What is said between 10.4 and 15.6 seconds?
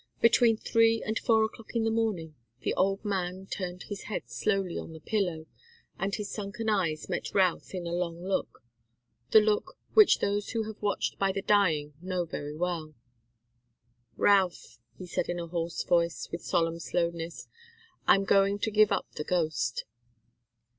who have watched by the dying know very well. "Routh," said the